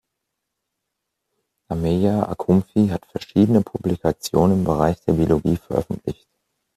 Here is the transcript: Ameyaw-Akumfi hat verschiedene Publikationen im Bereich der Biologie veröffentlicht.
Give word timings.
Ameyaw-Akumfi 1.69 2.89
hat 2.89 3.05
verschiedene 3.05 3.61
Publikationen 3.61 4.57
im 4.57 4.63
Bereich 4.63 4.99
der 5.01 5.13
Biologie 5.13 5.57
veröffentlicht. 5.57 6.27